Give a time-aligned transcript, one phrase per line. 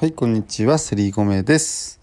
[0.00, 1.98] はい、こんにちは、セリーゴメです。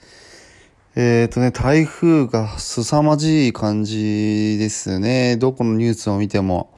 [0.97, 5.37] えっ、ー、とね、台風が凄まじい感じですね。
[5.37, 6.73] どこのニュースを見ても。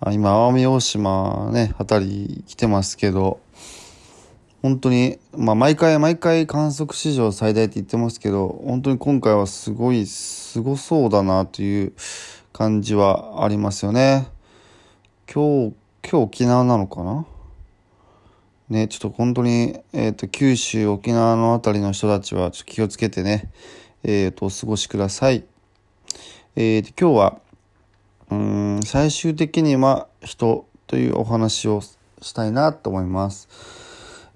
[0.00, 3.40] あ今、奄美大島ね、あたり来てますけど、
[4.60, 11.94] 本当に、まあ、毎回毎回観測史上最大って言ってますけど、本当に今回はすごい、すごそうだなという
[12.52, 14.28] 感じはありますよね。
[15.26, 17.24] 今日、今日沖縄なのかな？
[18.70, 23.50] ね、ちょっと本当に、えっ、と、九州、沖縄のあたりの人たちは、ちょっと気をつけてね、
[24.04, 25.44] えっ、と、お過ごしください。
[26.54, 27.38] えっ、と、今日は、
[28.30, 33.48] うん、最終的には人というお話をしたいなと思います。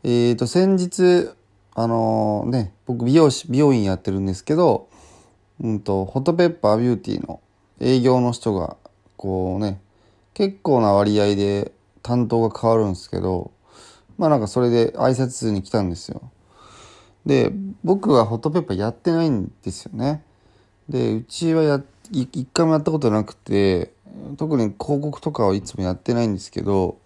[0.03, 1.29] えっ、と、先日、
[1.75, 4.89] あのね、僕、美容師、美容院やってるんですけど、
[5.61, 7.41] うんと、ホットペッパービューティーの
[7.81, 8.79] 営業の人が、
[9.19, 9.79] こうね、
[10.33, 11.73] 結構な割合で
[12.03, 13.51] 担当が変わるんですけど、
[14.23, 16.23] まあなんかそれで挨拶に来たんですよ。
[17.27, 20.23] で、僕はホットペッパーやってないんですよね。
[20.89, 23.93] で、うちはや、一回もやったことなくて、
[24.37, 26.99] 特に広告とかはいつもやってないんですけど、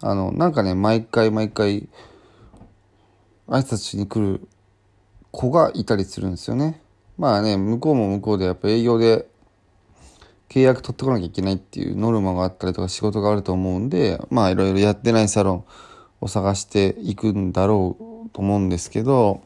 [0.00, 1.90] あの、なんかね、毎回毎回、
[3.46, 4.48] 挨拶しに来る
[5.30, 6.80] 子がいたりするんですよね。
[7.18, 9.28] まあね、向こうも向こうでやっぱ営業で
[10.48, 15.64] 契約取ってこなきゃいけないっていうノルマがあったりとか仕事があると思うんで、まあいろいろやってないサロン
[16.20, 19.42] を探していくんだろうと思うんですけど、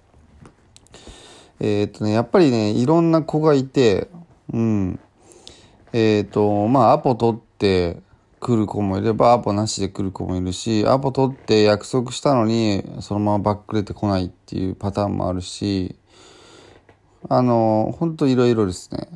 [1.60, 4.08] えっ、とね、やっぱりね、いろんな子がいて、
[4.52, 5.00] うん。
[5.92, 7.98] えっ、と、まあアポ取って
[8.38, 15.96] 来る子もいれば、アポなしで来る子もいるし、アポ取って約束したのに、そのままバックれてこないっていうパターンもあるし、
[17.28, 19.08] あの、ほんといろいろですね。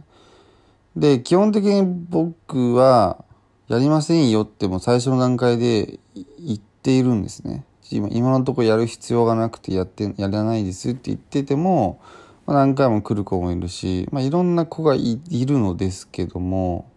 [0.97, 3.25] で、基本的に僕は、
[3.69, 7.65] やりませんよっても最初の段階で言ってているんですね。
[7.91, 12.01] 今今のところやる必要がなくてやって、やらないですって言ってても、
[12.47, 16.91] まあ、何回も来る子もいるし、まあ、いろんな子がいいるのですけども、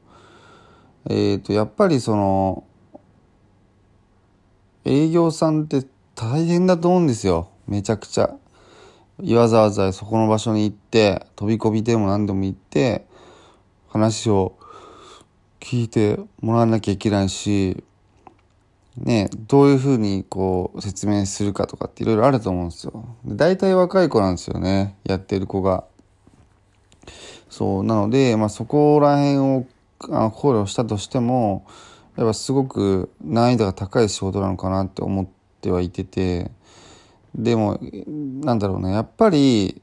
[1.10, 2.64] えっ、と、やっぱりその、
[4.86, 5.86] 営業さんって
[6.16, 7.50] 大変だと思うんですよ。
[7.68, 8.36] めちゃくちゃ。
[9.34, 13.06] わざわざそこの場所に行って、飛び込みでも何でも行って、
[13.88, 14.58] 話を
[15.60, 17.84] 聞いてもらわなきゃいけないし、
[18.98, 23.06] ね、どういうふうにこう説明するかとかっていろいろあると思うんですよ。
[23.26, 25.84] で大体若い子なんですよね、やってる子が。
[27.50, 29.66] そう、なので、まあそこら辺を
[30.12, 31.66] あ考慮したとしても、
[32.16, 35.28] やっぱすごく難易度が高い仕事なのかなって思っ
[35.62, 36.52] てはいてて、
[37.34, 37.80] でも、
[38.42, 39.82] なんだろうね、やっぱり、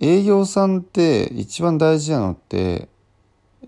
[0.00, 2.88] 営業さんって一番大事なのって、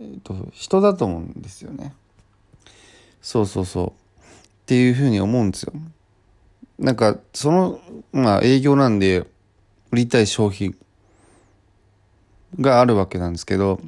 [0.00, 1.94] えっと、人だと思うんですよね。
[3.26, 3.88] そうそうそう。
[3.88, 3.92] っ
[4.66, 5.72] ていうふうに思うんですよ。
[6.78, 7.80] なんか、その、
[8.12, 9.26] まあ営業なんで、
[9.90, 10.76] 売りたい商品
[12.60, 13.80] があるわけなんですけど、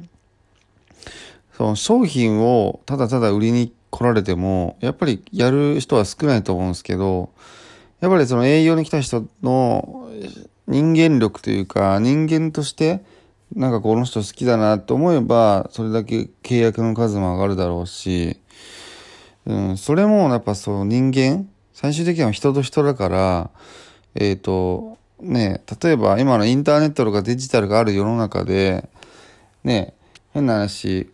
[1.55, 7.29] その商品をただただ売りに来られても、やっぱりやる人は少ないと思うんですけど、
[8.01, 10.09] やっぱりその営業に来た人の
[10.67, 12.99] 人間力というか、人間として、
[13.55, 18.37] なんかこの人好きだなと思えば、それだけ契約の数も上がるだろうし、
[19.45, 23.49] うん、それもやっぱそう人間、最終的には人と人だから、
[24.15, 28.89] えっ、と、ね、例えば今のインターネットとかデジタルがある世の中で、
[29.63, 29.93] ね、
[30.33, 31.09] 変な話、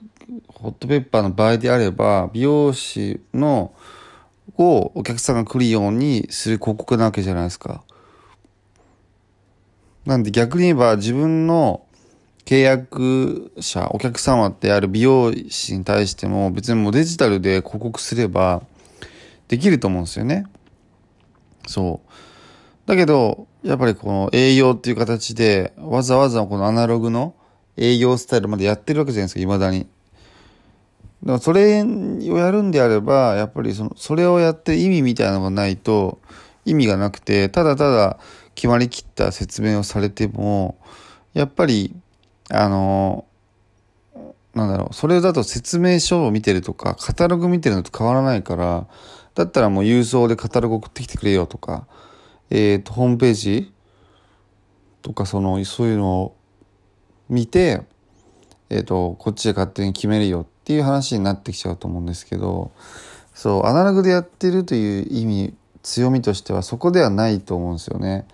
[0.47, 3.73] ホットペッパーの場合であれば、美容師の、
[4.57, 7.83] をお客さんが来るようにする広告なわけじゃないですか。
[10.05, 11.84] なんで逆に言えば自分の
[12.45, 18.61] 契約者、お客様ってある美容師に対しても別にもうデジタルで広告すれば
[19.47, 20.45] できると思うんですよね。
[21.67, 22.09] そう。
[22.87, 27.33] だけど、やっぱりこの営業っていう形でわざわざこのアナログの
[27.77, 29.87] 営業スタイルまでやってるわけじゃないですか、未だに。
[31.23, 36.19] だからそれをやるんであれば、やっぱりその、それをやって意味みたいなのがないと
[36.63, 38.19] 意味がなくて、ただただ
[38.53, 40.77] 決まりきった説明をされても、
[41.33, 41.95] やっぱり、
[42.55, 43.25] あの、
[44.53, 48.87] なんだろう、それだと説明書を見てるとか、カタログ見てるのと変わらないから、
[49.35, 51.87] だったらもう郵送でカタログ送ってきてくれよとか、
[52.49, 53.73] えーと、ホームページ
[55.01, 56.35] とかそのそういうのを
[57.29, 57.83] 見て、
[58.69, 62.71] えーと、こっちで勝手に決めるよっていう話になってきちゃうと思うんですけど
[63.35, 65.53] そうアナログでやってるという意味
[65.83, 68.25] 強みとしてはそこではないと思うんですよね。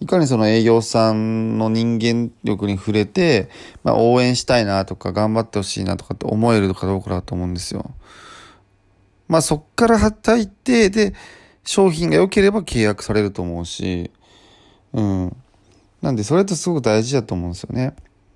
[0.00, 3.48] いかにその営業さんの人間力に触れて、
[3.84, 7.94] まあ、応援したいなとか頑張ってほしいなとかって思えるかどうかだと思うんですよ。
[9.28, 11.14] まあそっから働いて、で、
[11.64, 14.10] 商品が良ければ契約されると思うし、
[14.92, 15.36] うん。
[16.02, 17.94] なんでそれってすごく大事だと思うんですよね。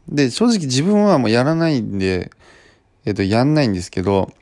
[0.08, 2.31] で、正直自分はもうやらないんで、
[3.04, 4.32] えっ、と、やんないんですけど、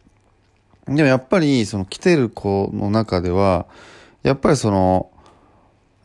[0.87, 3.67] でもやっぱりその来てる子の中では、
[4.23, 5.11] やっぱりその、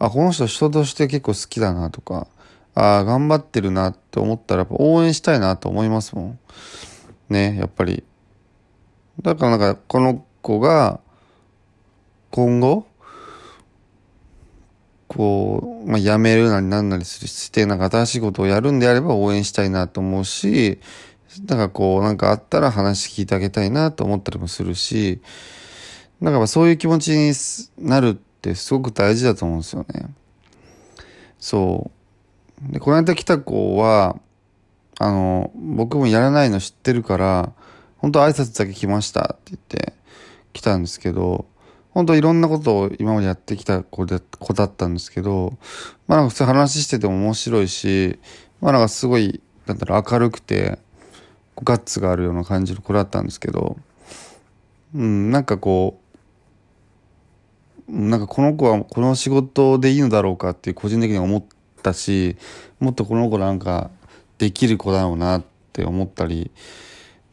[0.01, 2.27] あ、この人人として結構好きだなとか、
[2.73, 6.39] あ頑張ってるなって思ったらやっぱ応援したいなと思いますもん。
[7.29, 8.03] ね、やっぱり。
[9.21, 10.99] だからなんかこの子が
[12.31, 12.87] 今後
[15.07, 20.79] こう、まあ、辞めるなりなんなりするしてなんか新しいことをやるんであれば応援したいなと思うし
[21.41, 25.21] だかこうなんかあったら話聞いてあげたいなと思ったりもするし
[26.21, 27.33] なんかそういう気持ちに
[27.87, 30.13] なるってすごく大事だと思うんですよね。
[31.39, 31.91] そ
[32.69, 34.17] うでこの間来た子は
[34.99, 37.53] あの僕もやらないの知ってるから
[37.97, 39.93] 本当挨拶だけ来ましたって言って
[40.53, 41.45] 来たんですけど、
[41.91, 45.57] 本当いろんなことを今までやってきた子で子だったんですけど、
[46.07, 48.19] まあなんか普通話してても面白いし、
[48.59, 50.79] まあなんかすごい、なんだろう、明るくて、
[51.63, 53.77] ガッツがあるような感じの子だったんですけど、
[54.95, 56.00] うん、なんかこう、
[57.91, 61.43] なんかこの子はこの仕事でいいのだろうかっていう個人的に思っ
[61.83, 62.37] たし、
[62.79, 63.91] もっとこの子なんか
[64.37, 65.43] できる子だろうなっ
[65.73, 66.51] て思ったり、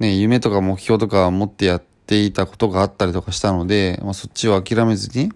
[0.00, 5.30] ね、夢とか目標とか持ってやっていたことがあったりとかしたので、まあ、そっちを諦めずに、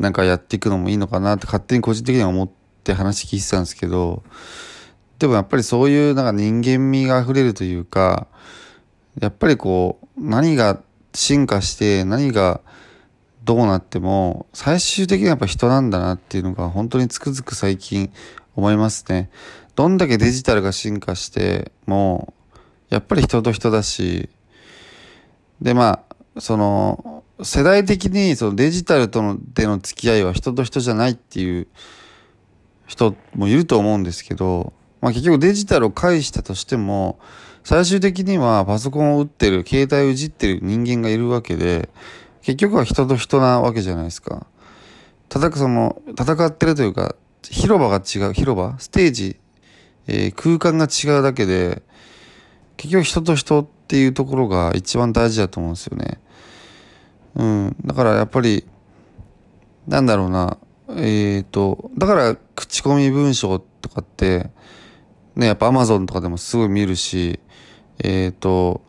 [0.00, 2.50] なんかやっていくのもいいのかなって勝手に個人的には思っ
[2.82, 4.24] て話聞いてたんですけど、
[5.20, 8.26] でもやっぱりそういうなんか人間味が溢れるというか、
[9.20, 10.80] やっぱりこう、何が
[11.14, 12.60] 進化して何が
[13.46, 18.12] どうなっても、最終的にはやっぱ人なんだなっていうのが本当につくづく最近
[18.56, 19.30] 思いますね。
[19.76, 22.34] どんだけデジタルが進化しても、
[22.88, 24.28] やっぱり人と人だし、
[25.62, 26.02] で、ま
[26.34, 31.68] あ、その、世代的にそのデジタルとのでの付き合いは人と人じゃないっていう
[32.86, 37.20] 人もいると思うんですけど、まあ結局デジタルを介したとしても、
[37.62, 41.90] 最終的にはパソコンを打ってる、携帯をいじってる人間がいるわけで、
[42.46, 44.46] 結局は人と人なわけじゃないですか。
[45.28, 48.78] 戦くその、戦ってるというか、広場が違う、広場？
[48.78, 49.40] ステージ、
[50.06, 51.82] えー、空間が違うだけで、
[52.76, 56.20] 結局人と人っていうところが一番大事だと思うんですよね。
[57.34, 57.76] うん。
[57.84, 58.64] だからやっぱり、
[59.88, 60.56] なんだろうな、
[60.90, 64.50] えっ、ー、と、だから口コミ文章とかって、
[65.34, 67.40] ね、やっぱ Amazon とかでもすごい見るし、
[68.04, 68.82] えっ、ー、と、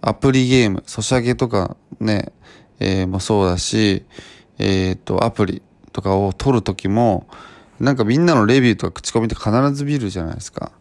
[0.00, 2.32] アプリゲーム、ソシャゲとかね、
[2.80, 4.04] えー、もそうだし、
[4.58, 5.62] えっ、ー、と、アプリ
[5.92, 7.26] とかを撮るときも、
[7.80, 10.72] なんかみんなのレビューとか口コミって必ず見るじゃないですか。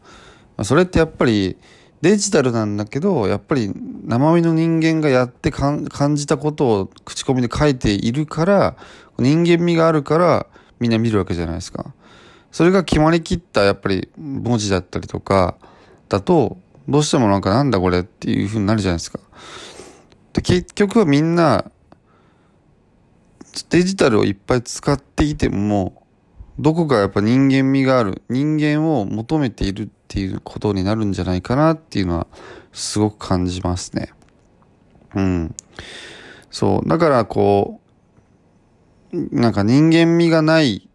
[0.64, 1.58] それってやっぱり、
[2.02, 3.72] デジタルなんだけど、やっぱり
[4.06, 8.76] 生身の人間がやって感じたことを口コミで書いているから、
[9.18, 10.48] 人間味があるから
[10.80, 11.94] みんな見るわけじゃないですか。
[12.52, 15.56] それが決まりきったやっぱり文字だったりとか
[16.08, 19.20] だと、どうしてもなんかなんだこれっていう風になるじゃないですか。
[20.34, 21.72] で結局はみんな
[23.70, 26.04] デジタルをいっぱい使っていても、
[26.60, 32.28] どこかやっぱ人間味がある、人間を求めているっていうことになるんじゃないかなっていうのは
[32.74, 34.12] すごく感じますね。
[35.16, 35.56] うん。
[36.52, 36.90] そう。
[36.90, 37.82] だからこ
[39.14, 40.90] う、なんか人間味がない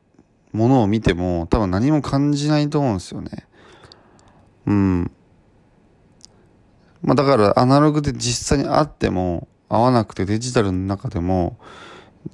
[0.52, 3.46] ものを見ても多分何も感じないと思うんですよね。
[4.66, 5.10] うん。
[7.02, 11.58] まあだからアナログで実際に会っても会わなくてデジタルの中でも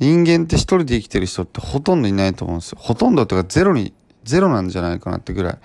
[0.01, 2.79] 人間って一人で生きてる人ってほとんどいないと思うんですよ。
[2.81, 3.93] ほとんどっていうかゼロに、
[4.25, 5.59] ゼロなんじゃないかなってぐらい。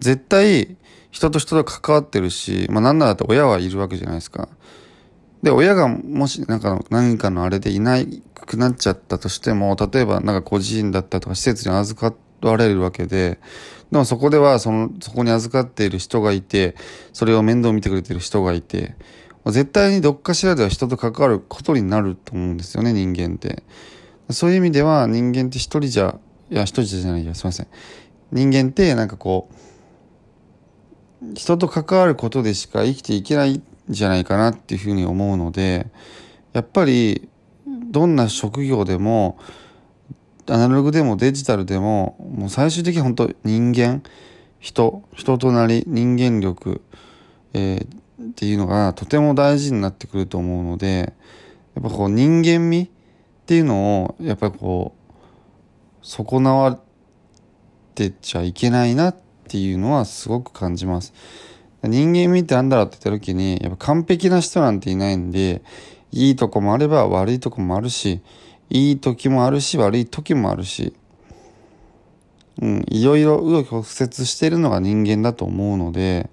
[0.00, 0.76] 絶対
[1.10, 4.48] 人と人と関わってるし、まあなんならって親はいるわけじゃないですか。
[5.42, 7.98] で、親がもしなんか何かのあれでいな
[8.34, 13.38] くなっちゃったとしても、例えばなんか個人だったとか施設に預かわれるわけで、
[13.90, 16.74] でもそこではその、そこに預かっている人がいて、
[17.12, 18.96] それを面倒見てくれてる人がいて、
[19.46, 23.62] 絶対にどっかしらでは人と関わることになると思うんですよね、人間って。
[24.30, 26.18] そういう意味では人間って一人じゃ、
[26.50, 27.66] いや、一人じゃないや、すいません。
[28.32, 29.48] 人間ってなんかこ
[31.22, 35.86] う、人と関わることでしか生きていけないんじゃないかなっていうふうに思うので、
[36.52, 37.28] やっぱり、
[37.90, 39.38] どんな職業でも、
[40.46, 44.02] アナログでもデジタルでももう最終的に本当人間
[44.60, 46.82] 人人となり人間力、
[47.54, 47.88] えー、
[48.20, 51.12] っていうのがとても大事になってくると思うので
[51.74, 52.88] やっぱこう人間味っ
[53.46, 55.14] ていうのをやっぱりこう
[56.02, 56.80] 損なわっ
[57.94, 59.16] てちゃいけないなっ
[59.48, 61.12] ていうのはすごく感じます。
[61.82, 65.62] 人間味ってなんだろうって言った時にやっぱ完璧な人なんていないんで
[66.12, 68.22] いいとこもあれば悪いとこもあるし
[68.70, 70.94] いい時もあるし悪い時もあるし、
[72.62, 76.30] うん、いろいろ紆余曲折してるのが人間だと思うので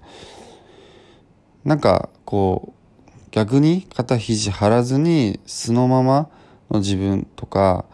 [1.64, 6.28] なんかこう逆に肩肘張らずに素のまま
[6.70, 7.84] の自分とか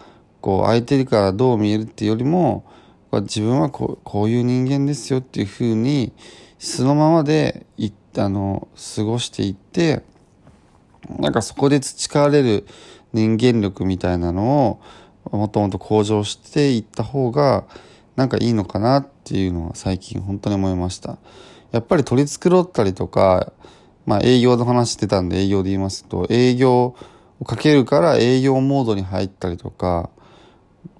[0.40, 2.64] こう相手からどう見えるっていうよりも
[3.12, 6.12] 自分はこうこういう人間ですよっていうふうに
[6.58, 10.02] 素のままでいあの過ごしていって
[11.18, 12.66] なんかそこで培われる
[13.12, 14.80] 人間力みたいなの
[15.30, 17.64] をもっともっと向上していった方が
[18.16, 21.18] なんかいいのかなっていうのは最近本当に思いました。
[21.72, 23.52] やっぱり取り繕ったりとか、
[24.06, 26.96] まあ営業の話してたんで営業で言いますと、営業
[27.40, 30.10] をかけるから営業モードに入ったりとか、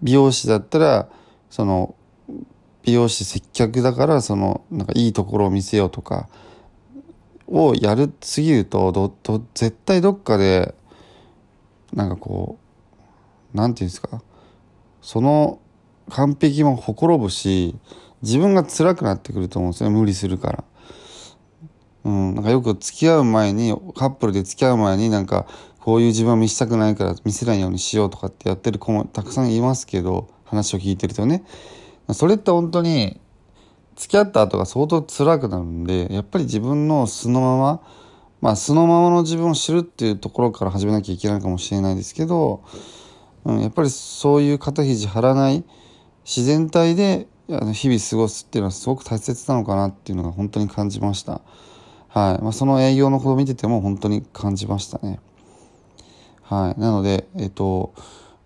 [0.03, 1.09] 美容師だったら、
[1.51, 1.95] その、
[2.89, 6.27] 美容師接客だからそのなんかいいところを見せようとか
[7.47, 10.75] をやるすぎるとどど絶対どっかで
[11.93, 12.59] なんかこ
[13.55, 14.23] う何て言うんですか
[15.03, 15.61] その
[16.09, 17.77] 完璧もほころぶし
[18.23, 20.65] 自分が辛くなってくると思うんですよ無理するから。
[22.05, 25.47] うん、なんかよく付き合う前にカップルで付き合う前になんか
[25.81, 31.45] こういう自分は見せたくないから見せないようにしようとかってやってる子もたくさんいますけど話を聞いてるとね。
[32.13, 33.21] それって本当に
[33.97, 37.81] 付き合った後が相当辛くなるんでやっぱり自分の素のまま
[38.41, 42.63] まあ素のままの自分を知るっていうところから始めなきゃいけないかもしれないですけど、
[43.45, 45.65] うん、やっぱりそういう肩肘張らない
[46.29, 47.27] 自然体で
[47.73, 51.41] 日々過ごすっていうのはすごく大切なのかなっていうのが本当に感じました。
[52.09, 55.21] はいまあ、その営業のことを見てても本当に感じましたね。
[56.43, 57.95] はい、なので、えっと、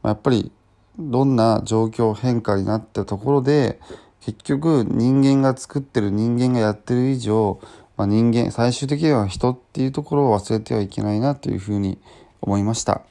[0.05, 0.53] やっぱり
[0.99, 3.81] どんな状況変化になったところで
[4.21, 7.61] 結局人間が作ってる人間がやってる以上
[7.97, 11.99] まあ、人間最終的には人っていうところを忘れてはいけないなというふうに
[12.41, 13.03] 思いました。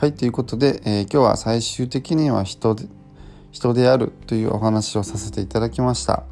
[0.00, 2.86] はい、ということで、えー、今日は最終的には人で
[3.50, 6.22] 人であるというお話をさせていただきました。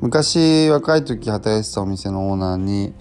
[0.00, 2.94] 昔若い時働いてたお店のオーナーに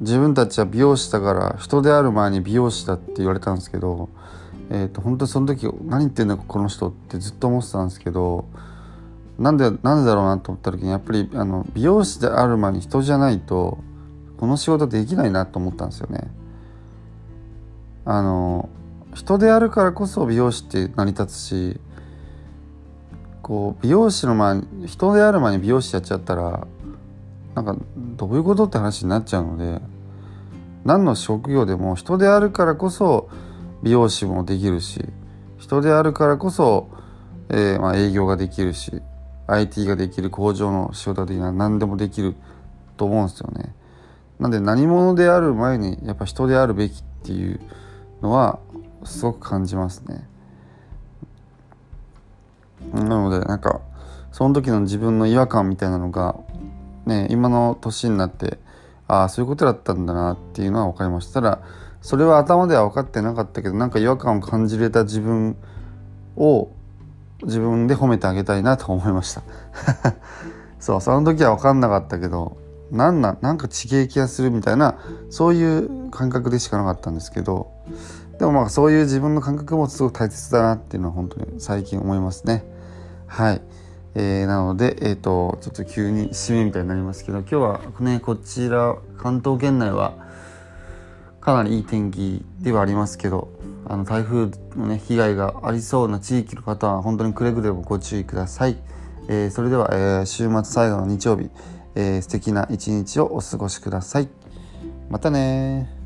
[0.00, 4.08] 自分たちは美容師だから人である前に美容師だって言われたんですけど、
[4.70, 8.46] えーと、本当その時何言ってんだこの人ってずっと思ってたんですけど
[9.38, 13.76] なんでなんでだろうなと思った時にやっぱりあの美容師である前に人じゃないと
[14.38, 16.30] この仕事できないなと思ったんですよね。
[18.04, 18.68] あの
[19.14, 21.80] 人であるからこそ美容師って成り立つし
[23.42, 26.66] こう美容師の前人である前に美容師やっちゃったら
[27.54, 27.76] なんか
[28.16, 29.80] どういうことって話になっちゃうので
[30.84, 33.28] 何の職業でも人であるからこそ
[33.82, 35.04] 美容師もできるし
[35.58, 36.88] 人であるからこそ、
[37.50, 39.00] えー、まあ、営業ができるし
[39.46, 42.34] IT ができる工場の仕事ができる何でもできる
[42.96, 43.74] と思うんですよね。
[44.38, 47.60] なんで何者である前にやっぱ人であるべきっていう
[48.22, 48.58] のは
[49.04, 50.26] すごく感じますね。
[52.94, 53.80] なのでなんか
[54.32, 56.36] その時の自分の違和感みたいなのが
[57.06, 58.58] ね、今の年になって
[59.08, 61.60] ああそういうことだったんだなっていうのは分かりましたただ
[62.00, 65.56] それは頭では分かってなかったけどなんか違和感を感じれた自分
[66.36, 66.70] を
[67.42, 69.42] 自分で褒めてあげたいなと思いました
[70.78, 72.56] そうその時は分かんなかったけど
[72.90, 74.96] なんななんか地形気がするみたいな
[75.30, 77.71] そういう感覚でしかなかったんですけど
[78.38, 82.64] でもまあそういう自分の感覚もすごく大切だなっていうのは本当に最近思いますね。
[83.26, 83.62] はい。
[84.14, 90.14] えー、なので、えーと、ちょっと急に締めみたいになりますけど今日はねこちら関東圏内は
[91.40, 93.48] かなりいい天気ではありますけど
[93.86, 98.76] あの台風のね被害がありそうな地域の方は本当にくれぐれもご注意ください、
[99.28, 101.48] えー、それでは、えー、週末最後の日曜日、
[101.94, 104.28] えー、素敵な一日をお過ごしください。
[105.08, 106.01] またね